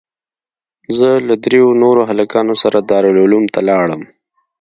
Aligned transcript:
زه 0.97 1.09
له 1.27 1.35
درېو 1.43 1.67
نورو 1.83 2.01
هلکانو 2.09 2.53
سره 2.63 2.77
دارالعلوم 2.89 3.45
ته 3.53 3.59
ولاړم. 3.61 4.01